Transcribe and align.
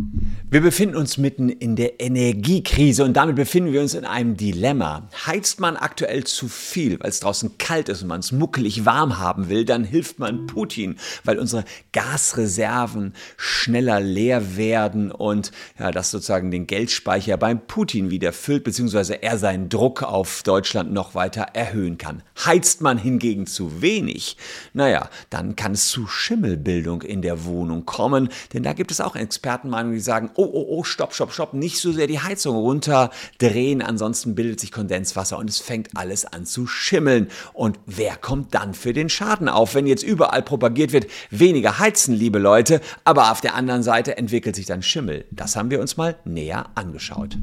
Mm-hmm. 0.00 0.23
Wir 0.50 0.60
befinden 0.60 0.94
uns 0.94 1.18
mitten 1.18 1.48
in 1.48 1.74
der 1.74 2.00
Energiekrise 2.00 3.02
und 3.02 3.14
damit 3.14 3.34
befinden 3.34 3.72
wir 3.72 3.80
uns 3.80 3.94
in 3.94 4.04
einem 4.04 4.36
Dilemma. 4.36 5.08
Heizt 5.26 5.58
man 5.58 5.76
aktuell 5.76 6.24
zu 6.24 6.46
viel, 6.46 7.00
weil 7.00 7.08
es 7.08 7.18
draußen 7.18 7.58
kalt 7.58 7.88
ist 7.88 8.02
und 8.02 8.08
man 8.08 8.20
es 8.20 8.30
muckelig 8.30 8.84
warm 8.84 9.18
haben 9.18 9.48
will, 9.48 9.64
dann 9.64 9.82
hilft 9.82 10.20
man 10.20 10.46
Putin, 10.46 10.96
weil 11.24 11.40
unsere 11.40 11.64
Gasreserven 11.92 13.14
schneller 13.36 13.98
leer 13.98 14.56
werden 14.56 15.10
und 15.10 15.50
ja, 15.76 15.90
das 15.90 16.12
sozusagen 16.12 16.52
den 16.52 16.68
Geldspeicher 16.68 17.36
beim 17.36 17.66
Putin 17.66 18.10
wieder 18.10 18.32
füllt, 18.32 18.62
beziehungsweise 18.62 19.22
er 19.24 19.38
seinen 19.38 19.70
Druck 19.70 20.04
auf 20.04 20.44
Deutschland 20.44 20.92
noch 20.92 21.16
weiter 21.16 21.48
erhöhen 21.54 21.98
kann. 21.98 22.22
Heizt 22.44 22.80
man 22.80 22.98
hingegen 22.98 23.46
zu 23.46 23.82
wenig, 23.82 24.36
naja, 24.72 25.08
dann 25.30 25.56
kann 25.56 25.72
es 25.72 25.88
zu 25.88 26.06
Schimmelbildung 26.06 27.02
in 27.02 27.22
der 27.22 27.44
Wohnung 27.44 27.86
kommen, 27.86 28.28
denn 28.52 28.62
da 28.62 28.72
gibt 28.72 28.92
es 28.92 29.00
auch 29.00 29.16
Expertenmeinungen, 29.16 29.96
die 29.96 30.00
sagen, 30.00 30.30
oh, 30.36 30.48
oh, 30.52 30.66
oh, 30.68 30.84
stopp, 30.84 31.14
stopp, 31.14 31.32
stopp, 31.32 31.54
nicht 31.54 31.78
so 31.78 31.92
sehr 31.92 32.06
die 32.06 32.20
Heizung 32.20 32.56
runterdrehen, 32.56 33.82
ansonsten 33.82 34.34
bildet 34.34 34.60
sich 34.60 34.72
Kondenswasser 34.72 35.38
und 35.38 35.48
es 35.50 35.58
fängt 35.58 35.96
alles 35.96 36.24
an 36.24 36.46
zu 36.46 36.66
schimmeln. 36.66 37.28
Und 37.52 37.78
wer 37.86 38.16
kommt 38.16 38.54
dann 38.54 38.74
für 38.74 38.92
den 38.92 39.08
Schaden 39.08 39.48
auf, 39.48 39.74
wenn 39.74 39.86
jetzt 39.86 40.02
überall 40.02 40.42
propagiert 40.42 40.92
wird, 40.92 41.06
weniger 41.30 41.78
heizen, 41.78 42.14
liebe 42.14 42.38
Leute, 42.38 42.80
aber 43.04 43.32
auf 43.32 43.40
der 43.40 43.54
anderen 43.54 43.82
Seite 43.82 44.16
entwickelt 44.16 44.56
sich 44.56 44.66
dann 44.66 44.82
Schimmel. 44.82 45.24
Das 45.30 45.56
haben 45.56 45.70
wir 45.70 45.80
uns 45.80 45.96
mal 45.96 46.16
näher 46.24 46.66
angeschaut. 46.74 47.36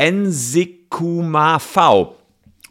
NSICUMA-V. 0.00 2.16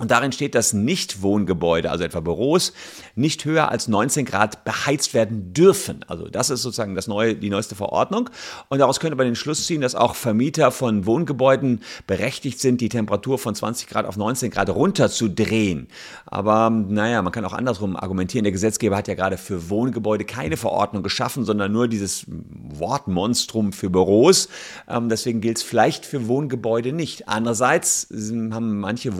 Und 0.03 0.11
darin 0.11 0.33
steht, 0.33 0.53
dass 0.53 0.73
Nichtwohngebäude, 0.73 1.89
also 1.89 2.03
etwa 2.03 2.19
Büros, 2.19 2.73
nicht 3.15 3.45
höher 3.45 3.71
als 3.71 3.87
19 3.87 4.25
Grad 4.25 4.65
beheizt 4.65 5.13
werden 5.13 5.53
dürfen. 5.53 6.03
Also 6.09 6.27
das 6.27 6.49
ist 6.49 6.61
sozusagen 6.61 6.93
das 6.93 7.07
neue, 7.07 7.35
die 7.35 7.49
neueste 7.49 7.75
Verordnung. 7.75 8.29
Und 8.67 8.79
daraus 8.79 8.99
könnte 8.99 9.15
man 9.15 9.27
den 9.27 9.37
Schluss 9.37 9.65
ziehen, 9.65 9.79
dass 9.79 9.95
auch 9.95 10.15
Vermieter 10.15 10.71
von 10.71 11.05
Wohngebäuden 11.05 11.83
berechtigt 12.05 12.59
sind, 12.59 12.81
die 12.81 12.89
Temperatur 12.89 13.39
von 13.39 13.55
20 13.55 13.87
Grad 13.87 14.05
auf 14.05 14.17
19 14.17 14.51
Grad 14.51 14.69
runterzudrehen. 14.69 15.87
Aber 16.25 16.69
naja, 16.69 17.21
man 17.21 17.31
kann 17.31 17.45
auch 17.45 17.53
andersrum 17.53 17.95
argumentieren. 17.95 18.43
Der 18.43 18.51
Gesetzgeber 18.51 18.97
hat 18.97 19.07
ja 19.07 19.13
gerade 19.13 19.37
für 19.37 19.69
Wohngebäude 19.69 20.25
keine 20.25 20.57
Verordnung 20.57 21.01
geschaffen, 21.01 21.45
sondern 21.45 21.71
nur 21.71 21.87
dieses 21.87 22.25
Wortmonstrum 22.27 23.71
für 23.71 23.89
Büros. 23.89 24.49
Ähm, 24.89 25.07
deswegen 25.07 25.39
gilt 25.39 25.59
es 25.59 25.63
vielleicht 25.63 26.05
für 26.05 26.27
Wohngebäude 26.27 26.91
nicht. 26.91 27.29
Andererseits 27.29 28.09
haben 28.11 28.81
manche 28.81 29.17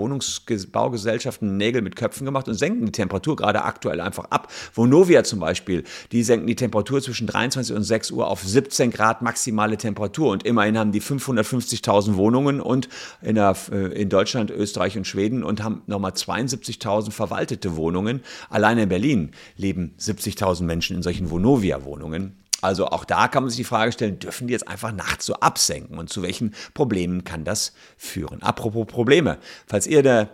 Wohnungsbaugesellschaften 0.73 1.57
Nägel 1.57 1.81
mit 1.81 1.95
Köpfen 1.95 2.25
gemacht 2.25 2.47
und 2.47 2.55
senken 2.55 2.85
die 2.85 2.91
Temperatur 2.91 3.35
gerade 3.35 3.63
aktuell 3.63 4.01
einfach 4.01 4.25
ab. 4.25 4.51
Vonovia 4.73 5.23
zum 5.23 5.39
Beispiel, 5.39 5.83
die 6.11 6.23
senken 6.23 6.47
die 6.47 6.55
Temperatur 6.55 7.01
zwischen 7.01 7.27
23 7.27 7.75
und 7.75 7.83
6 7.83 8.11
Uhr 8.11 8.27
auf 8.27 8.41
17 8.41 8.91
Grad 8.91 9.21
maximale 9.21 9.77
Temperatur 9.77 10.31
und 10.31 10.45
immerhin 10.45 10.77
haben 10.77 10.91
die 10.91 11.01
550.000 11.01 12.15
Wohnungen 12.15 12.59
und 12.59 12.89
in, 13.21 13.35
der, 13.35 13.55
äh, 13.71 14.01
in 14.01 14.09
Deutschland, 14.09 14.51
Österreich 14.51 14.97
und 14.97 15.05
Schweden 15.05 15.43
und 15.43 15.63
haben 15.63 15.83
nochmal 15.87 16.11
72.000 16.11 17.11
verwaltete 17.11 17.75
Wohnungen. 17.75 18.21
Alleine 18.49 18.83
in 18.83 18.89
Berlin 18.89 19.31
leben 19.57 19.93
70.000 19.99 20.63
Menschen 20.63 20.95
in 20.95 21.03
solchen 21.03 21.29
Vonovia-Wohnungen. 21.29 22.43
Also 22.63 22.87
auch 22.87 23.03
da 23.03 23.27
kann 23.27 23.43
man 23.43 23.49
sich 23.49 23.57
die 23.57 23.65
Frage 23.65 23.91
stellen, 23.91 24.19
dürfen 24.19 24.47
die 24.47 24.53
jetzt 24.53 24.69
einfach 24.69 24.93
nachts 24.93 25.25
so 25.25 25.33
absenken 25.33 25.97
und 25.97 26.09
zu 26.09 26.21
welchen 26.21 26.53
Problemen 26.73 27.25
kann 27.25 27.43
das 27.43 27.73
führen? 27.97 28.41
Apropos 28.41 28.87
Probleme, 28.87 29.37
falls 29.67 29.85
ihr 29.85 29.99
eine 29.99 30.29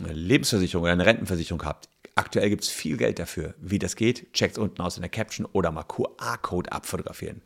Lebensversicherung 0.00 0.84
oder 0.84 0.92
eine 0.92 1.06
Rentenversicherung 1.06 1.64
habt, 1.64 1.88
Aktuell 2.16 2.48
gibt 2.48 2.62
es 2.62 2.70
viel 2.70 2.96
Geld 2.96 3.18
dafür. 3.18 3.54
Wie 3.58 3.80
das 3.80 3.96
geht, 3.96 4.32
checkt 4.32 4.56
unten 4.56 4.80
aus 4.80 4.96
in 4.96 5.02
der 5.02 5.10
Caption 5.10 5.46
oder 5.46 5.72
mal 5.72 5.82
QR-Code 5.82 6.70
abfotografieren. 6.70 7.42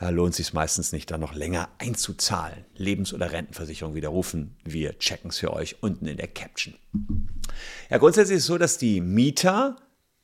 Da 0.00 0.08
lohnt 0.08 0.30
es 0.30 0.38
sich 0.38 0.52
meistens 0.52 0.90
nicht, 0.90 1.08
da 1.12 1.18
noch 1.18 1.34
länger 1.34 1.68
einzuzahlen. 1.78 2.64
Lebens- 2.76 3.14
oder 3.14 3.30
Rentenversicherung 3.30 3.94
widerrufen. 3.94 4.56
Wir 4.64 4.98
checken 4.98 5.30
es 5.30 5.38
für 5.38 5.52
euch 5.52 5.76
unten 5.82 6.06
in 6.06 6.16
der 6.16 6.26
Caption. 6.26 6.74
Ja, 7.90 7.98
grundsätzlich 7.98 8.38
ist 8.38 8.44
es 8.44 8.48
so, 8.48 8.58
dass 8.58 8.76
die 8.76 9.00
Mieter 9.00 9.76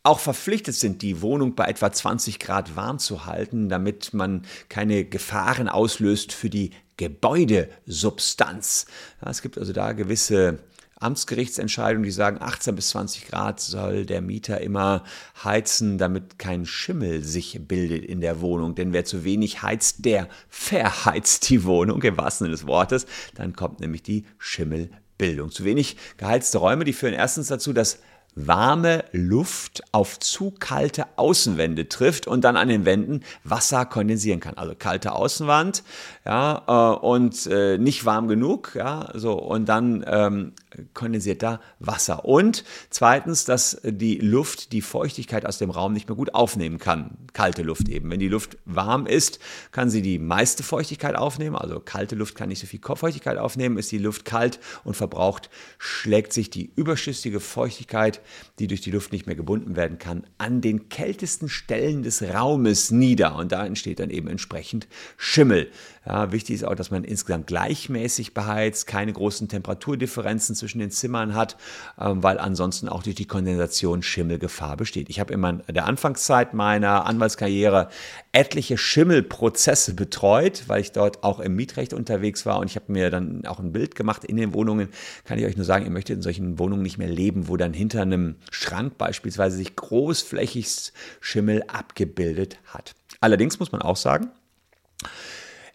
auch 0.02 0.18
verpflichtet 0.18 0.74
sind, 0.74 1.02
die 1.02 1.22
Wohnung 1.22 1.54
bei 1.54 1.66
etwa 1.66 1.92
20 1.92 2.40
Grad 2.40 2.74
warm 2.74 2.98
zu 2.98 3.26
halten, 3.26 3.68
damit 3.68 4.12
man 4.12 4.42
keine 4.68 5.04
Gefahren 5.04 5.68
auslöst 5.68 6.32
für 6.32 6.50
die 6.50 6.70
Gebäudesubstanz. 6.96 8.86
Ja, 9.22 9.30
es 9.30 9.42
gibt 9.42 9.56
also 9.56 9.72
da 9.72 9.92
gewisse 9.92 10.58
Amtsgerichtsentscheidungen, 11.00 12.04
die 12.04 12.10
sagen, 12.10 12.38
18 12.40 12.74
bis 12.74 12.88
20 12.90 13.26
Grad 13.26 13.60
soll 13.60 14.04
der 14.04 14.20
Mieter 14.20 14.60
immer 14.60 15.04
heizen, 15.44 15.98
damit 15.98 16.38
kein 16.38 16.66
Schimmel 16.66 17.22
sich 17.22 17.60
bildet 17.66 18.04
in 18.04 18.20
der 18.20 18.40
Wohnung. 18.40 18.74
Denn 18.74 18.92
wer 18.92 19.04
zu 19.04 19.24
wenig 19.24 19.62
heizt, 19.62 20.04
der 20.04 20.28
verheizt 20.48 21.48
die 21.50 21.64
Wohnung, 21.64 22.02
im 22.02 22.16
wahrsten 22.16 22.46
Sinne 22.46 22.56
des 22.56 22.66
Wortes. 22.66 23.06
Dann 23.34 23.54
kommt 23.54 23.80
nämlich 23.80 24.02
die 24.02 24.24
Schimmelbildung. 24.38 25.50
Zu 25.50 25.64
wenig 25.64 25.96
geheizte 26.16 26.58
Räume, 26.58 26.84
die 26.84 26.92
führen 26.92 27.14
erstens 27.14 27.48
dazu, 27.48 27.72
dass 27.72 27.98
warme 28.34 29.04
Luft 29.12 29.82
auf 29.92 30.18
zu 30.20 30.52
kalte 30.52 31.06
Außenwände 31.16 31.88
trifft 31.88 32.26
und 32.26 32.44
dann 32.44 32.56
an 32.56 32.68
den 32.68 32.84
Wänden 32.84 33.24
Wasser 33.44 33.84
kondensieren 33.84 34.40
kann. 34.40 34.54
Also 34.54 34.74
kalte 34.78 35.12
Außenwand, 35.12 35.82
ja, 36.24 36.62
äh, 36.66 36.98
und 36.98 37.46
äh, 37.46 37.78
nicht 37.78 38.04
warm 38.04 38.28
genug, 38.28 38.74
ja, 38.74 39.10
so, 39.14 39.32
und 39.32 39.68
dann 39.68 40.04
ähm, 40.06 40.52
kondensiert 40.94 41.42
da 41.42 41.60
Wasser. 41.78 42.24
Und 42.24 42.64
zweitens, 42.90 43.44
dass 43.44 43.80
die 43.82 44.18
Luft 44.18 44.72
die 44.72 44.82
Feuchtigkeit 44.82 45.46
aus 45.46 45.58
dem 45.58 45.70
Raum 45.70 45.92
nicht 45.92 46.08
mehr 46.08 46.16
gut 46.16 46.34
aufnehmen 46.34 46.78
kann. 46.78 47.16
Kalte 47.32 47.62
Luft 47.62 47.88
eben. 47.88 48.10
Wenn 48.10 48.20
die 48.20 48.28
Luft 48.28 48.58
warm 48.64 49.06
ist, 49.06 49.38
kann 49.72 49.90
sie 49.90 50.02
die 50.02 50.18
meiste 50.18 50.62
Feuchtigkeit 50.62 51.16
aufnehmen. 51.16 51.56
Also 51.56 51.80
kalte 51.80 52.14
Luft 52.14 52.34
kann 52.34 52.48
nicht 52.48 52.60
so 52.60 52.66
viel 52.66 52.80
Feuchtigkeit 52.82 53.38
aufnehmen. 53.38 53.78
Ist 53.78 53.92
die 53.92 53.98
Luft 53.98 54.24
kalt 54.24 54.60
und 54.84 54.94
verbraucht, 54.94 55.50
schlägt 55.78 56.32
sich 56.32 56.50
die 56.50 56.70
überschüssige 56.76 57.40
Feuchtigkeit, 57.40 58.17
die 58.58 58.66
durch 58.66 58.80
die 58.80 58.90
Luft 58.90 59.12
nicht 59.12 59.26
mehr 59.26 59.36
gebunden 59.36 59.76
werden 59.76 59.98
kann, 59.98 60.24
an 60.38 60.60
den 60.60 60.88
kältesten 60.88 61.48
Stellen 61.48 62.02
des 62.02 62.22
Raumes 62.22 62.90
nieder. 62.90 63.36
Und 63.36 63.52
da 63.52 63.64
entsteht 63.64 64.00
dann 64.00 64.10
eben 64.10 64.28
entsprechend 64.28 64.88
Schimmel. 65.16 65.70
Ja, 66.08 66.32
wichtig 66.32 66.54
ist 66.54 66.64
auch, 66.64 66.74
dass 66.74 66.90
man 66.90 67.04
insgesamt 67.04 67.48
gleichmäßig 67.48 68.32
beheizt, 68.32 68.86
keine 68.86 69.12
großen 69.12 69.46
Temperaturdifferenzen 69.46 70.54
zwischen 70.54 70.78
den 70.78 70.90
Zimmern 70.90 71.34
hat, 71.34 71.58
ähm, 72.00 72.22
weil 72.22 72.38
ansonsten 72.38 72.88
auch 72.88 73.02
durch 73.02 73.14
die 73.14 73.26
Kondensation 73.26 74.02
Schimmelgefahr 74.02 74.78
besteht. 74.78 75.10
Ich 75.10 75.20
habe 75.20 75.34
in 75.34 75.62
der 75.68 75.84
Anfangszeit 75.84 76.54
meiner 76.54 77.04
Anwaltskarriere 77.04 77.90
etliche 78.32 78.78
Schimmelprozesse 78.78 79.92
betreut, 79.92 80.62
weil 80.66 80.80
ich 80.80 80.92
dort 80.92 81.24
auch 81.24 81.40
im 81.40 81.54
Mietrecht 81.54 81.92
unterwegs 81.92 82.46
war 82.46 82.58
und 82.58 82.70
ich 82.70 82.76
habe 82.76 82.90
mir 82.90 83.10
dann 83.10 83.44
auch 83.44 83.58
ein 83.58 83.72
Bild 83.72 83.94
gemacht 83.94 84.24
in 84.24 84.38
den 84.38 84.54
Wohnungen. 84.54 84.88
Kann 85.26 85.38
ich 85.38 85.44
euch 85.44 85.56
nur 85.56 85.66
sagen, 85.66 85.84
ihr 85.84 85.90
möchtet 85.90 86.16
in 86.16 86.22
solchen 86.22 86.58
Wohnungen 86.58 86.82
nicht 86.82 86.96
mehr 86.96 87.10
leben, 87.10 87.48
wo 87.48 87.58
dann 87.58 87.74
hinter 87.74 88.00
einem 88.00 88.36
Schrank 88.50 88.96
beispielsweise 88.96 89.58
sich 89.58 89.76
großflächig 89.76 90.94
Schimmel 91.20 91.64
abgebildet 91.68 92.56
hat. 92.64 92.94
Allerdings 93.20 93.58
muss 93.58 93.72
man 93.72 93.82
auch 93.82 93.96
sagen, 93.96 94.30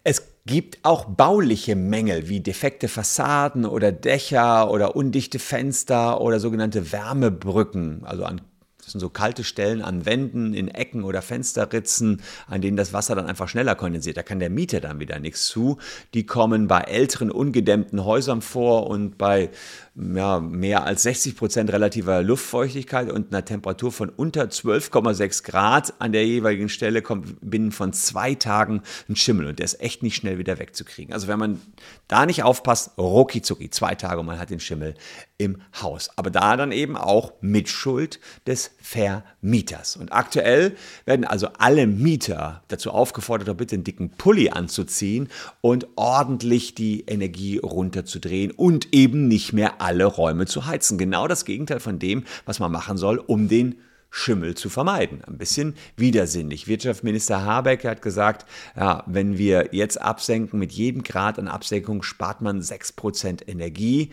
es 0.04 0.34
gibt 0.46 0.78
auch 0.84 1.06
bauliche 1.06 1.74
Mängel 1.74 2.28
wie 2.28 2.40
defekte 2.40 2.88
Fassaden 2.88 3.64
oder 3.64 3.90
Dächer 3.90 4.70
oder 4.70 4.94
undichte 4.94 5.38
Fenster 5.38 6.20
oder 6.20 6.38
sogenannte 6.38 6.92
Wärmebrücken, 6.92 8.04
also 8.04 8.24
an 8.24 8.42
das 8.84 8.92
sind 8.92 9.00
so 9.00 9.08
kalte 9.08 9.44
Stellen 9.44 9.82
an 9.82 10.06
Wänden, 10.06 10.54
in 10.54 10.68
Ecken 10.68 11.04
oder 11.04 11.22
Fensterritzen, 11.22 12.22
an 12.46 12.60
denen 12.60 12.76
das 12.76 12.92
Wasser 12.92 13.14
dann 13.14 13.26
einfach 13.26 13.48
schneller 13.48 13.74
kondensiert. 13.74 14.16
Da 14.16 14.22
kann 14.22 14.38
der 14.38 14.50
Mieter 14.50 14.80
dann 14.80 15.00
wieder 15.00 15.18
nichts 15.18 15.46
zu. 15.46 15.78
Die 16.14 16.26
kommen 16.26 16.68
bei 16.68 16.80
älteren, 16.80 17.30
ungedämmten 17.30 18.04
Häusern 18.04 18.42
vor 18.42 18.86
und 18.86 19.18
bei 19.18 19.50
ja, 19.96 20.40
mehr 20.40 20.84
als 20.84 21.04
60 21.04 21.36
Prozent 21.36 21.72
relativer 21.72 22.22
Luftfeuchtigkeit 22.22 23.12
und 23.12 23.32
einer 23.32 23.44
Temperatur 23.44 23.92
von 23.92 24.08
unter 24.08 24.44
12,6 24.44 25.44
Grad 25.44 25.94
an 26.00 26.12
der 26.12 26.26
jeweiligen 26.26 26.68
Stelle 26.68 27.00
kommt 27.00 27.36
binnen 27.40 27.70
von 27.70 27.92
zwei 27.92 28.34
Tagen 28.34 28.82
ein 29.08 29.14
Schimmel 29.14 29.46
und 29.46 29.60
der 29.60 29.64
ist 29.64 29.80
echt 29.80 30.02
nicht 30.02 30.16
schnell 30.16 30.38
wieder 30.38 30.58
wegzukriegen. 30.58 31.14
Also 31.14 31.28
wenn 31.28 31.38
man 31.38 31.60
da 32.08 32.26
nicht 32.26 32.42
aufpasst, 32.42 32.98
rucki 32.98 33.40
zwei 33.42 33.94
Tage 33.94 34.20
und 34.20 34.26
man 34.26 34.38
hat 34.38 34.50
den 34.50 34.60
Schimmel 34.60 34.94
im 35.38 35.60
Haus. 35.80 36.10
Aber 36.16 36.30
da 36.30 36.56
dann 36.56 36.72
eben 36.72 36.96
auch 36.96 37.32
Mitschuld 37.40 38.18
des 38.46 38.72
Vermieters. 38.84 39.96
Und 39.96 40.12
aktuell 40.12 40.76
werden 41.06 41.24
also 41.24 41.48
alle 41.58 41.86
Mieter 41.86 42.62
dazu 42.68 42.90
aufgefordert, 42.90 43.48
doch 43.48 43.56
bitte 43.56 43.76
einen 43.76 43.82
dicken 43.84 44.10
Pulli 44.10 44.50
anzuziehen 44.50 45.28
und 45.62 45.86
ordentlich 45.96 46.74
die 46.74 47.00
Energie 47.06 47.56
runterzudrehen 47.56 48.50
und 48.50 48.92
eben 48.92 49.26
nicht 49.26 49.54
mehr 49.54 49.80
alle 49.80 50.04
Räume 50.04 50.44
zu 50.44 50.66
heizen. 50.66 50.98
Genau 50.98 51.26
das 51.26 51.46
Gegenteil 51.46 51.80
von 51.80 51.98
dem, 51.98 52.24
was 52.44 52.60
man 52.60 52.70
machen 52.70 52.98
soll, 52.98 53.16
um 53.18 53.48
den 53.48 53.76
Schimmel 54.16 54.54
zu 54.54 54.70
vermeiden. 54.70 55.24
Ein 55.24 55.38
bisschen 55.38 55.74
widersinnig. 55.96 56.68
Wirtschaftsminister 56.68 57.44
Habeck 57.44 57.84
hat 57.84 58.00
gesagt, 58.00 58.46
ja, 58.76 59.02
wenn 59.06 59.38
wir 59.38 59.70
jetzt 59.72 60.00
absenken, 60.00 60.60
mit 60.60 60.70
jedem 60.70 61.02
Grad 61.02 61.36
an 61.36 61.48
Absenkung 61.48 62.04
spart 62.04 62.40
man 62.40 62.60
6% 62.60 63.48
Energie 63.48 64.10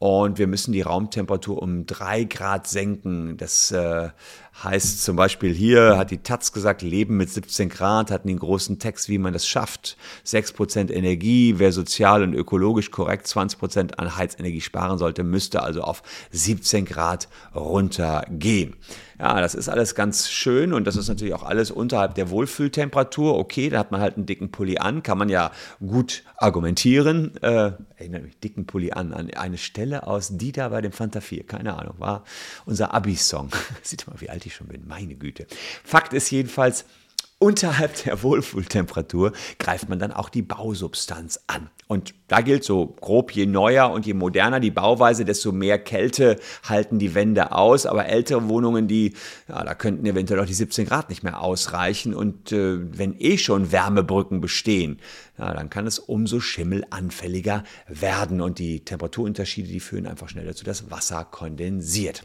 und 0.00 0.38
wir 0.38 0.48
müssen 0.48 0.72
die 0.72 0.80
Raumtemperatur 0.80 1.62
um 1.62 1.86
3 1.86 2.24
Grad 2.24 2.66
senken. 2.66 3.36
Das 3.36 3.70
äh, 3.70 4.08
heißt 4.62 5.02
zum 5.02 5.16
Beispiel 5.16 5.52
hier, 5.52 5.98
hat 5.98 6.10
die 6.10 6.18
Taz 6.18 6.52
gesagt, 6.52 6.82
Leben 6.82 7.16
mit 7.16 7.30
17 7.30 7.68
Grad, 7.68 8.10
hatten 8.10 8.28
den 8.28 8.38
großen 8.38 8.78
Text, 8.78 9.08
wie 9.08 9.18
man 9.18 9.32
das 9.32 9.46
schafft. 9.46 9.96
6% 10.24 10.90
Energie, 10.92 11.54
wer 11.58 11.72
sozial 11.72 12.22
und 12.22 12.34
ökologisch 12.34 12.90
korrekt 12.90 13.26
20% 13.26 13.94
an 13.94 14.16
Heizenergie 14.16 14.60
sparen 14.60 14.98
sollte, 14.98 15.24
müsste 15.24 15.62
also 15.62 15.82
auf 15.82 16.02
17 16.30 16.84
Grad 16.84 17.28
runtergehen. 17.54 18.76
Ja, 19.18 19.40
das 19.40 19.54
ist 19.54 19.68
alles 19.68 19.94
ganz 19.94 20.28
schön 20.28 20.72
und 20.72 20.86
das 20.86 20.96
ist 20.96 21.08
natürlich 21.08 21.34
auch 21.34 21.44
alles 21.44 21.70
unterhalb 21.70 22.16
der 22.16 22.30
Wohlfühltemperatur. 22.30 23.38
Okay, 23.38 23.68
da 23.68 23.78
hat 23.78 23.92
man 23.92 24.00
halt 24.00 24.16
einen 24.16 24.26
dicken 24.26 24.50
Pulli 24.50 24.78
an, 24.78 25.04
kann 25.04 25.18
man 25.18 25.28
ja 25.28 25.52
gut 25.78 26.24
argumentieren. 26.36 27.36
Äh, 27.40 27.72
erinnere 27.96 28.22
mich, 28.22 28.38
dicken 28.40 28.66
Pulli 28.66 28.90
an, 28.90 29.12
an 29.12 29.30
eine 29.30 29.56
Stelle 29.56 30.06
aus 30.06 30.36
Dieter 30.36 30.70
bei 30.70 30.80
dem 30.80 30.90
Fanta 30.90 31.20
4, 31.20 31.46
keine 31.46 31.78
Ahnung, 31.78 31.94
war 31.98 32.24
unser 32.66 32.92
Abi-Song. 32.92 33.50
Sieht 33.82 34.06
mal, 34.08 34.20
wie 34.20 34.30
alt 34.30 34.43
ich 34.46 34.54
schon 34.54 34.68
bin, 34.68 34.86
meine 34.86 35.14
Güte. 35.14 35.46
Fakt 35.84 36.12
ist 36.12 36.30
jedenfalls, 36.30 36.84
Unterhalb 37.44 37.92
der 38.04 38.22
Wohlfühltemperatur 38.22 39.32
greift 39.58 39.88
man 39.88 39.98
dann 39.98 40.12
auch 40.12 40.28
die 40.28 40.40
Bausubstanz 40.42 41.40
an. 41.46 41.68
Und 41.86 42.14
da 42.28 42.40
gilt 42.40 42.64
so 42.64 42.86
grob, 42.86 43.32
je 43.32 43.44
neuer 43.44 43.90
und 43.90 44.06
je 44.06 44.14
moderner 44.14 44.60
die 44.60 44.70
Bauweise, 44.70 45.26
desto 45.26 45.52
mehr 45.52 45.78
Kälte 45.78 46.40
halten 46.66 46.98
die 46.98 47.14
Wände 47.14 47.52
aus. 47.52 47.84
Aber 47.84 48.06
ältere 48.06 48.48
Wohnungen, 48.48 48.88
die, 48.88 49.12
ja, 49.48 49.62
da 49.62 49.74
könnten 49.74 50.06
eventuell 50.06 50.40
auch 50.40 50.46
die 50.46 50.54
17 50.54 50.86
Grad 50.86 51.10
nicht 51.10 51.22
mehr 51.22 51.42
ausreichen. 51.42 52.14
Und 52.14 52.52
äh, 52.52 52.78
wenn 52.98 53.14
eh 53.18 53.36
schon 53.36 53.72
Wärmebrücken 53.72 54.40
bestehen, 54.40 54.98
ja, 55.36 55.52
dann 55.52 55.68
kann 55.68 55.86
es 55.86 55.98
umso 55.98 56.40
schimmelanfälliger 56.40 57.64
werden. 57.88 58.40
Und 58.40 58.58
die 58.58 58.84
Temperaturunterschiede, 58.84 59.68
die 59.68 59.80
führen 59.80 60.06
einfach 60.06 60.30
schnell 60.30 60.46
dazu, 60.46 60.64
dass 60.64 60.90
Wasser 60.90 61.26
kondensiert. 61.26 62.24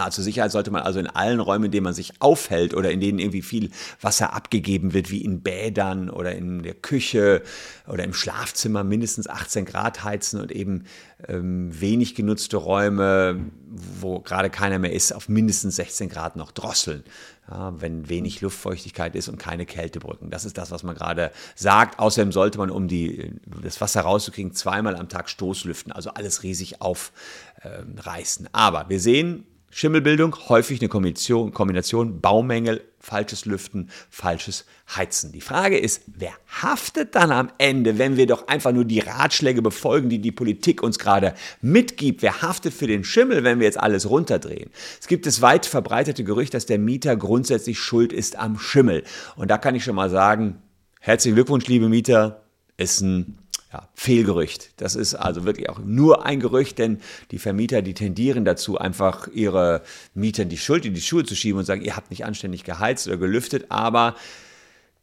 Ah, 0.00 0.10
zur 0.10 0.24
Sicherheit 0.24 0.50
sollte 0.50 0.70
man 0.70 0.80
also 0.80 0.98
in 0.98 1.08
allen 1.08 1.40
Räumen, 1.40 1.66
in 1.66 1.72
denen 1.72 1.84
man 1.84 1.92
sich 1.92 2.22
aufhält 2.22 2.72
oder 2.72 2.90
in 2.90 3.00
denen 3.00 3.18
irgendwie 3.18 3.42
viel 3.42 3.70
Wasser 4.00 4.32
abgegeben 4.32 4.94
wird, 4.94 5.10
wie 5.10 5.22
in 5.22 5.42
Bädern 5.42 6.08
oder 6.08 6.34
in 6.34 6.62
der 6.62 6.72
Küche 6.72 7.42
oder 7.86 8.02
im 8.04 8.14
Schlafzimmer, 8.14 8.82
mindestens 8.82 9.28
18 9.28 9.66
Grad 9.66 10.02
heizen 10.02 10.40
und 10.40 10.52
eben 10.52 10.84
ähm, 11.28 11.78
wenig 11.78 12.14
genutzte 12.14 12.56
Räume, 12.56 13.40
wo 13.68 14.20
gerade 14.20 14.48
keiner 14.48 14.78
mehr 14.78 14.94
ist, 14.94 15.12
auf 15.12 15.28
mindestens 15.28 15.76
16 15.76 16.08
Grad 16.08 16.34
noch 16.34 16.50
drosseln, 16.50 17.04
ja, 17.50 17.78
wenn 17.78 18.08
wenig 18.08 18.40
Luftfeuchtigkeit 18.40 19.14
ist 19.14 19.28
und 19.28 19.36
keine 19.36 19.66
Kältebrücken. 19.66 20.30
Das 20.30 20.46
ist 20.46 20.56
das, 20.56 20.70
was 20.70 20.82
man 20.82 20.94
gerade 20.94 21.30
sagt. 21.56 21.98
Außerdem 21.98 22.32
sollte 22.32 22.56
man, 22.56 22.70
um 22.70 22.88
die, 22.88 23.34
das 23.62 23.82
Wasser 23.82 24.00
rauszukriegen, 24.00 24.54
zweimal 24.54 24.96
am 24.96 25.10
Tag 25.10 25.28
Stoßlüften, 25.28 25.92
also 25.92 26.08
alles 26.08 26.42
riesig 26.42 26.80
aufreißen. 26.80 28.46
Ähm, 28.46 28.50
Aber 28.52 28.88
wir 28.88 28.98
sehen, 28.98 29.44
Schimmelbildung, 29.70 30.36
häufig 30.48 30.80
eine 30.80 30.88
Kombination, 30.88 31.52
Kombination 31.52 32.20
Baumängel, 32.20 32.82
falsches 32.98 33.44
Lüften, 33.44 33.88
falsches 34.10 34.66
Heizen. 34.94 35.32
Die 35.32 35.40
Frage 35.40 35.78
ist, 35.78 36.02
wer 36.06 36.32
haftet 36.60 37.14
dann 37.14 37.30
am 37.30 37.50
Ende, 37.58 37.98
wenn 37.98 38.16
wir 38.16 38.26
doch 38.26 38.48
einfach 38.48 38.72
nur 38.72 38.84
die 38.84 38.98
Ratschläge 38.98 39.62
befolgen, 39.62 40.08
die 40.08 40.18
die 40.18 40.32
Politik 40.32 40.82
uns 40.82 40.98
gerade 40.98 41.34
mitgibt? 41.62 42.22
Wer 42.22 42.42
haftet 42.42 42.74
für 42.74 42.88
den 42.88 43.04
Schimmel, 43.04 43.44
wenn 43.44 43.60
wir 43.60 43.66
jetzt 43.66 43.80
alles 43.80 44.10
runterdrehen? 44.10 44.70
Es 45.00 45.06
gibt 45.06 45.24
das 45.24 45.40
weit 45.40 45.66
verbreitete 45.66 46.24
Gerücht, 46.24 46.52
dass 46.52 46.66
der 46.66 46.78
Mieter 46.78 47.16
grundsätzlich 47.16 47.78
schuld 47.78 48.12
ist 48.12 48.36
am 48.36 48.58
Schimmel. 48.58 49.04
Und 49.36 49.50
da 49.50 49.56
kann 49.56 49.76
ich 49.76 49.84
schon 49.84 49.94
mal 49.94 50.10
sagen, 50.10 50.60
herzlichen 51.00 51.36
Glückwunsch, 51.36 51.66
liebe 51.68 51.88
Mieter, 51.88 52.42
ist 52.76 53.00
ein 53.02 53.38
ja, 53.72 53.88
Fehlgerücht. 53.94 54.70
Das 54.78 54.96
ist 54.96 55.14
also 55.14 55.44
wirklich 55.44 55.68
auch 55.68 55.78
nur 55.78 56.26
ein 56.26 56.40
Gerücht, 56.40 56.78
denn 56.78 57.00
die 57.30 57.38
Vermieter, 57.38 57.82
die 57.82 57.94
tendieren 57.94 58.44
dazu, 58.44 58.78
einfach 58.78 59.28
ihre 59.28 59.82
Mietern 60.14 60.48
die 60.48 60.58
Schuld 60.58 60.84
in 60.84 60.94
die 60.94 61.00
Schuhe 61.00 61.24
zu 61.24 61.36
schieben 61.36 61.58
und 61.58 61.64
sagen, 61.64 61.82
ihr 61.82 61.96
habt 61.96 62.10
nicht 62.10 62.24
anständig 62.24 62.64
geheizt 62.64 63.06
oder 63.06 63.16
gelüftet, 63.16 63.66
aber 63.68 64.16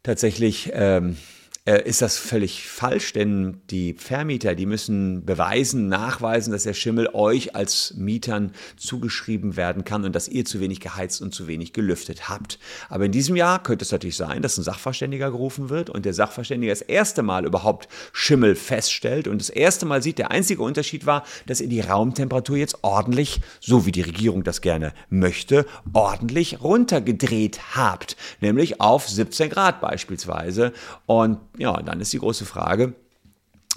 tatsächlich 0.04 0.72
ähm, 0.74 1.12
äh, 1.12 1.37
ist 1.68 2.02
das 2.02 2.18
völlig 2.18 2.66
falsch, 2.66 3.12
denn 3.12 3.60
die 3.70 3.94
Vermieter, 3.94 4.56
die 4.56 4.66
müssen 4.66 5.26
beweisen, 5.26 5.90
nachweisen, 5.90 6.54
dass 6.54 6.64
der 6.64 6.74
Schimmel 6.74 7.10
euch 7.12 7.56
als 7.56 7.94
Mietern 7.98 8.54
zugeschrieben 8.78 9.58
werden 9.58 9.84
kann 9.84 10.06
und 10.06 10.16
dass 10.16 10.30
ihr 10.30 10.46
zu 10.46 10.62
wenig 10.62 10.80
geheizt 10.80 11.22
und 11.22 11.34
zu 11.34 11.46
wenig 11.46 11.74
gelüftet 11.74 12.30
habt. 12.30 12.58
Aber 12.88 13.04
in 13.04 13.12
diesem 13.12 13.36
Jahr 13.36 13.62
könnte 13.62 13.84
es 13.84 13.92
natürlich 13.92 14.16
sein, 14.16 14.42
dass 14.42 14.58
ein 14.58 14.64
Sachverständiger 14.64 15.30
gerufen 15.30 15.70
wird 15.70 15.90
und 15.90 16.06
der 16.06 16.14
Sachverständige 16.14 16.72
das 16.72 16.82
erste 16.82 17.22
Mal 17.22 17.46
überhaupt 17.46 17.90
Schimmel 18.14 18.56
feststellt 18.56 19.28
und 19.28 19.42
das 19.42 19.50
erste 19.50 19.86
Mal 19.86 20.02
sieht, 20.02 20.20
der 20.20 20.32
einzige 20.32 20.62
Unterschied 20.64 21.06
war, 21.06 21.26
dass 21.48 21.60
ihr 21.60 21.68
die 21.68 21.82
Raumtemperatur 21.82 22.56
jetzt 22.56 22.82
ordentlich, 22.84 23.42
so 23.60 23.86
wie 23.86 23.92
die 23.92 24.04
Regierung 24.04 24.46
das 24.46 24.62
gerne 24.62 24.94
möchte, 25.10 25.66
ordentlich 25.92 26.62
runtergedreht 26.62 27.60
habt, 27.76 28.16
nämlich 28.40 28.80
auf 28.80 29.10
17 29.10 29.50
Grad 29.50 29.82
beispielsweise 29.82 30.72
und 31.08 31.40
ja, 31.58 31.82
dann 31.82 32.02
ist 32.02 32.14
die 32.14 32.20
große 32.20 32.46
Frage, 32.46 32.94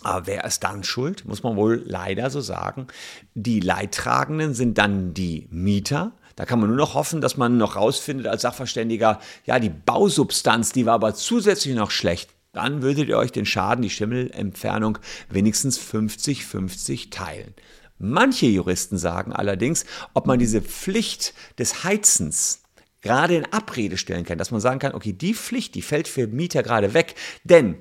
aber 0.02 0.26
wer 0.26 0.44
ist 0.44 0.60
dann 0.60 0.84
schuld? 0.84 1.24
Muss 1.26 1.42
man 1.42 1.56
wohl 1.56 1.82
leider 1.84 2.30
so 2.30 2.40
sagen. 2.40 2.86
Die 3.34 3.60
Leidtragenden 3.60 4.54
sind 4.54 4.78
dann 4.78 5.12
die 5.12 5.46
Mieter. 5.50 6.12
Da 6.36 6.46
kann 6.46 6.58
man 6.58 6.70
nur 6.70 6.78
noch 6.78 6.94
hoffen, 6.94 7.20
dass 7.20 7.36
man 7.36 7.58
noch 7.58 7.76
rausfindet 7.76 8.26
als 8.26 8.42
Sachverständiger, 8.42 9.20
ja, 9.44 9.58
die 9.58 9.68
Bausubstanz, 9.68 10.72
die 10.72 10.86
war 10.86 10.94
aber 10.94 11.14
zusätzlich 11.14 11.74
noch 11.74 11.90
schlecht. 11.90 12.30
Dann 12.52 12.82
würdet 12.82 13.08
ihr 13.08 13.18
euch 13.18 13.30
den 13.30 13.46
Schaden, 13.46 13.82
die 13.82 13.90
Schimmelentfernung 13.90 14.98
wenigstens 15.28 15.78
50-50 15.78 17.10
teilen. 17.10 17.54
Manche 17.98 18.46
Juristen 18.46 18.96
sagen 18.96 19.34
allerdings, 19.34 19.84
ob 20.14 20.26
man 20.26 20.38
diese 20.38 20.62
Pflicht 20.62 21.34
des 21.58 21.84
Heizens 21.84 22.59
gerade 23.02 23.36
in 23.36 23.52
Abrede 23.52 23.96
stellen 23.96 24.24
kann, 24.24 24.38
dass 24.38 24.50
man 24.50 24.60
sagen 24.60 24.78
kann, 24.78 24.94
okay, 24.94 25.12
die 25.12 25.34
Pflicht, 25.34 25.74
die 25.74 25.82
fällt 25.82 26.08
für 26.08 26.26
Mieter 26.26 26.62
gerade 26.62 26.94
weg, 26.94 27.14
denn 27.44 27.76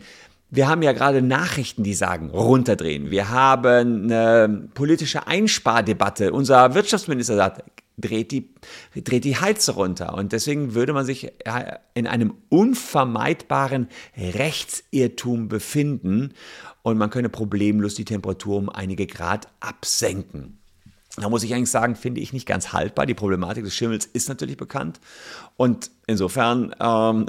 wir 0.51 0.67
haben 0.67 0.81
ja 0.81 0.93
gerade 0.93 1.21
Nachrichten, 1.21 1.83
die 1.83 1.93
sagen, 1.93 2.31
runterdrehen. 2.31 3.11
Wir 3.11 3.29
haben 3.29 4.05
eine 4.11 4.69
politische 4.73 5.27
Einspardebatte. 5.27 6.33
Unser 6.33 6.73
Wirtschaftsminister 6.73 7.35
sagt, 7.35 7.63
dreht 7.97 8.31
die, 8.31 8.49
dreht 8.95 9.25
die 9.25 9.37
Heize 9.37 9.73
runter. 9.73 10.15
Und 10.15 10.31
deswegen 10.31 10.73
würde 10.73 10.93
man 10.93 11.05
sich 11.05 11.31
in 11.93 12.07
einem 12.07 12.33
unvermeidbaren 12.49 13.89
Rechtsirrtum 14.17 15.49
befinden 15.49 16.33
und 16.81 16.97
man 16.97 17.09
könne 17.09 17.29
problemlos 17.29 17.95
die 17.95 18.05
Temperatur 18.05 18.57
um 18.57 18.69
einige 18.69 19.05
Grad 19.05 19.49
absenken. 19.59 20.58
Da 21.19 21.29
muss 21.29 21.43
ich 21.43 21.53
eigentlich 21.53 21.71
sagen, 21.71 21.95
finde 21.95 22.21
ich 22.21 22.33
nicht 22.33 22.45
ganz 22.45 22.73
haltbar. 22.73 23.05
Die 23.05 23.13
Problematik 23.13 23.63
des 23.63 23.75
Schimmels 23.75 24.05
ist 24.05 24.29
natürlich 24.29 24.57
bekannt. 24.57 24.99
Und 25.57 25.91
insofern, 26.07 26.75
ähm, 26.79 27.25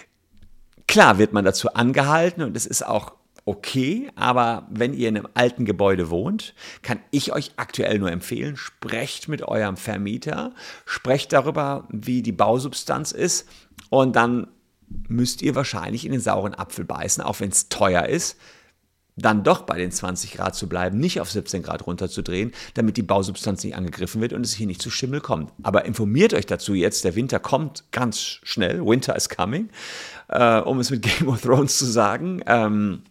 klar 0.86 1.18
wird 1.18 1.32
man 1.32 1.44
dazu 1.44 1.74
angehalten 1.74 2.42
und 2.42 2.56
es 2.56 2.66
ist 2.66 2.86
auch 2.86 3.14
okay, 3.44 4.10
aber 4.16 4.66
wenn 4.70 4.94
ihr 4.94 5.08
in 5.08 5.16
einem 5.16 5.28
alten 5.34 5.64
Gebäude 5.64 6.10
wohnt, 6.10 6.54
kann 6.82 7.00
ich 7.10 7.32
euch 7.32 7.52
aktuell 7.56 7.98
nur 7.98 8.10
empfehlen, 8.12 8.56
sprecht 8.56 9.28
mit 9.28 9.42
eurem 9.42 9.76
Vermieter, 9.76 10.52
sprecht 10.84 11.32
darüber, 11.32 11.88
wie 11.88 12.22
die 12.22 12.32
Bausubstanz 12.32 13.12
ist 13.12 13.48
und 13.88 14.14
dann 14.14 14.46
müsst 15.08 15.42
ihr 15.42 15.54
wahrscheinlich 15.54 16.04
in 16.04 16.12
den 16.12 16.20
sauren 16.20 16.54
Apfel 16.54 16.84
beißen, 16.84 17.22
auch 17.22 17.40
wenn 17.40 17.50
es 17.50 17.68
teuer 17.68 18.06
ist, 18.06 18.36
dann 19.20 19.44
doch 19.44 19.62
bei 19.62 19.78
den 19.78 19.90
20 19.90 20.32
Grad 20.32 20.54
zu 20.54 20.68
bleiben, 20.68 20.98
nicht 20.98 21.20
auf 21.20 21.30
17 21.30 21.62
Grad 21.62 21.86
runterzudrehen, 21.86 22.52
damit 22.74 22.96
die 22.96 23.02
Bausubstanz 23.02 23.64
nicht 23.64 23.76
angegriffen 23.76 24.20
wird 24.20 24.32
und 24.32 24.44
es 24.44 24.54
hier 24.54 24.66
nicht 24.66 24.82
zu 24.82 24.90
Schimmel 24.90 25.20
kommt. 25.20 25.52
Aber 25.62 25.84
informiert 25.84 26.34
euch 26.34 26.46
dazu 26.46 26.74
jetzt, 26.74 27.04
der 27.04 27.16
Winter 27.16 27.38
kommt 27.38 27.84
ganz 27.92 28.20
schnell, 28.20 28.84
Winter 28.84 29.16
is 29.16 29.28
coming, 29.28 29.68
äh, 30.28 30.60
um 30.60 30.78
es 30.80 30.90
mit 30.90 31.02
Game 31.02 31.28
of 31.28 31.40
Thrones 31.40 31.78
zu 31.78 31.86
sagen. 31.86 32.42
Ähm, 32.46 33.02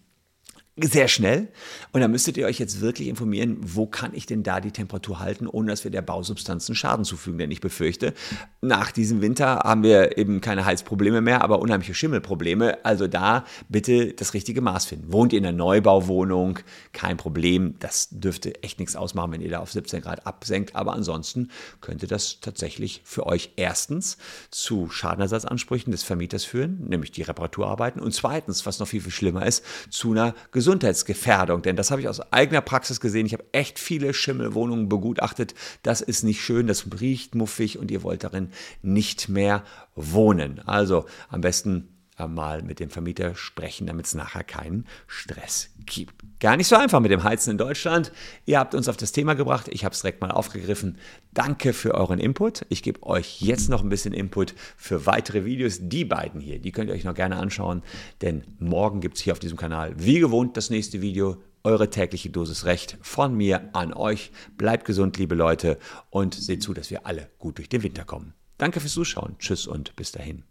sehr 0.82 1.08
schnell. 1.08 1.48
Und 1.92 2.02
da 2.02 2.08
müsstet 2.08 2.38
ihr 2.38 2.46
euch 2.46 2.60
jetzt 2.60 2.82
wirklich 2.82 3.08
informieren, 3.08 3.58
wo 3.62 3.86
kann 3.86 4.12
ich 4.14 4.26
denn 4.26 4.44
da 4.44 4.60
die 4.60 4.72
Temperatur 4.72 5.20
halten, 5.20 5.48
ohne 5.48 5.72
dass 5.72 5.84
wir 5.84 5.92
der 5.92 6.02
Bausubstanzen 6.02 6.76
Schaden 6.76 7.06
zufügen. 7.06 7.38
Denn 7.38 7.52
ich 7.52 7.62
befürchte, 7.62 8.14
nach 8.62 8.92
diesem 8.92 9.22
Winter 9.22 9.60
haben 9.64 9.84
wir 9.84 10.18
eben 10.18 10.42
keine 10.42 10.66
Heizprobleme 10.66 11.22
mehr, 11.22 11.44
aber 11.44 11.60
unheimliche 11.60 11.94
Schimmelprobleme. 11.94 12.84
Also 12.86 13.08
da 13.08 13.46
bitte 13.68 14.14
das 14.14 14.34
richtige 14.34 14.62
Maß 14.62 14.86
finden. 14.86 15.12
Wohnt 15.12 15.34
ihr 15.34 15.40
in 15.40 15.46
einer 15.46 15.58
Neubauwohnung, 15.58 16.60
kein 16.94 17.18
Problem. 17.18 17.76
Das 17.80 18.10
dürfte 18.12 18.64
echt 18.64 18.80
nichts 18.80 18.96
ausmachen, 18.96 19.32
wenn 19.34 19.42
ihr 19.42 19.52
da 19.52 19.60
auf 19.60 19.72
17 19.72 20.02
Grad 20.02 20.26
absenkt. 20.26 20.76
Aber 20.76 20.94
ansonsten 20.94 21.50
könnte 21.82 22.08
das 22.08 22.40
tatsächlich 22.40 23.02
für 23.04 23.26
euch 23.28 23.52
erstens 23.56 24.18
zu 24.50 24.90
Schadenersatzansprüchen 24.90 25.92
des 25.92 26.04
Vermieters 26.04 26.44
führen, 26.44 26.88
nämlich 26.88 27.12
die 27.12 27.22
Reparaturarbeiten. 27.22 28.02
Und 28.02 28.14
zweitens, 28.14 28.66
was 28.66 28.80
noch 28.80 28.88
viel, 28.88 29.02
viel 29.02 29.12
schlimmer 29.12 29.46
ist, 29.46 29.64
zu 29.90 30.12
einer 30.12 30.34
Gesundheit 30.52 30.69
Gesundheitsgefährdung, 30.70 31.64
denn 31.64 31.76
das 31.76 31.90
habe 31.90 32.00
ich 32.00 32.08
aus 32.08 32.22
eigener 32.32 32.62
Praxis 32.62 33.00
gesehen. 33.00 33.26
Ich 33.26 33.34
habe 33.34 33.44
echt 33.54 33.80
viele 33.80 34.14
Schimmelwohnungen 34.14 34.88
begutachtet. 34.88 35.56
Das 35.82 36.00
ist 36.02 36.22
nicht 36.22 36.44
schön, 36.44 36.68
das 36.68 36.86
riecht 37.02 37.34
muffig 37.34 37.80
und 37.80 37.90
ihr 37.90 38.04
wollt 38.04 38.24
darin 38.24 38.52
nicht 38.84 39.30
mehr 39.30 39.64
wohnen. 39.96 40.62
Also 40.68 41.06
am 41.30 41.42
besten 41.42 41.99
mal 42.28 42.62
mit 42.62 42.80
dem 42.80 42.90
Vermieter 42.90 43.36
sprechen, 43.36 43.88
damit 43.88 44.06
es 44.06 44.16
nachher 44.16 44.44
keinen 44.44 44.86
Stress 45.08 45.70
gibt. 45.86 46.16
Gar 46.40 46.58
nicht 46.58 46.68
so 46.68 46.76
einfach 46.76 47.00
mit 47.00 47.12
dem 47.12 47.24
Heizen 47.24 47.52
in 47.52 47.58
Deutschland. 47.58 48.12
Ihr 48.46 48.60
habt 48.60 48.74
uns 48.74 48.88
auf 48.88 48.98
das 48.98 49.12
Thema 49.12 49.34
gebracht. 49.34 49.68
Ich 49.70 49.84
habe 49.84 49.94
es 49.94 50.02
direkt 50.02 50.22
mal 50.22 50.32
aufgegriffen. 50.32 50.98
Danke 51.34 51.74
für 51.74 51.96
euren 51.96 52.20
Input. 52.20 52.66
Ich 52.70 52.82
gebe 52.82 53.04
euch 53.04 53.42
jetzt 53.42 53.70
noch 53.70 53.84
ein 53.84 53.90
bisschen 53.90 54.14
Input 54.14 54.54
für 54.78 55.06
weitere 55.06 55.46
Videos. 55.46 55.80
Die 55.82 56.06
beiden 56.06 56.40
hier, 56.40 56.60
die 56.60 56.72
könnt 56.72 56.90
ihr 56.90 56.96
euch 56.96 57.04
noch 57.04 57.14
gerne 57.14 57.38
anschauen, 57.38 57.84
denn 58.22 58.44
morgen 58.60 59.02
gibt 59.02 59.18
es 59.18 59.24
hier 59.24 59.34
auf 59.34 59.40
diesem 59.40 59.58
Kanal 59.58 59.94
wie 59.98 60.20
gewohnt 60.20 60.58
das 60.58 60.70
nächste 60.70 61.02
Video. 61.02 61.38
Eure 61.64 61.90
tägliche 61.90 62.30
Dosis 62.30 62.64
Recht 62.66 62.98
von 63.02 63.36
mir 63.36 63.70
an 63.74 63.94
euch. 63.94 64.32
Bleibt 64.58 64.86
gesund, 64.86 65.18
liebe 65.18 65.36
Leute, 65.36 65.78
und 66.10 66.34
seht 66.34 66.64
zu, 66.64 66.74
dass 66.74 66.90
wir 66.90 67.06
alle 67.06 67.30
gut 67.38 67.58
durch 67.58 67.68
den 67.68 67.84
Winter 67.84 68.06
kommen. 68.06 68.34
Danke 68.58 68.80
fürs 68.80 68.94
Zuschauen. 68.94 69.36
Tschüss 69.40 69.68
und 69.68 69.96
bis 69.98 70.14
dahin. 70.14 70.44